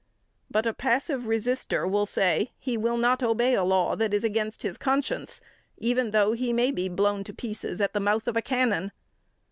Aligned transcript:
But 0.49 0.65
a 0.65 0.73
passive 0.73 1.27
resister 1.27 1.85
will 1.87 2.07
say 2.07 2.53
he 2.57 2.75
will 2.75 2.97
not 2.97 3.21
obey 3.21 3.53
a 3.53 3.63
law 3.63 3.95
that 3.95 4.15
is 4.15 4.23
against 4.23 4.63
his 4.63 4.75
conscience, 4.79 5.41
even 5.77 6.09
though 6.09 6.33
he 6.33 6.51
may 6.51 6.71
be 6.71 6.89
blown 6.89 7.23
to 7.23 7.33
pieces 7.35 7.79
at 7.79 7.93
the 7.93 7.99
mouth 7.99 8.27
of 8.27 8.35
a 8.35 8.41
cannon. 8.41 8.93